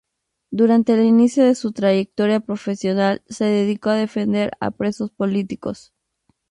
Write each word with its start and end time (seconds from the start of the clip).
Durante 0.49 0.93
el 0.95 1.05
inicio 1.05 1.45
de 1.45 1.53
su 1.53 1.73
trayectoria 1.73 2.39
profesional 2.39 3.21
se 3.29 3.45
dedicó 3.45 3.91
a 3.91 3.97
defender 3.97 4.51
a 4.59 4.71
presos 4.71 5.11
políticos. 5.11 5.93